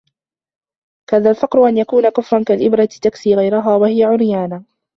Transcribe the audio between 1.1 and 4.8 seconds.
الفقر أن يكون كفراً كالإبرة تكسي غيرها وهي عريانة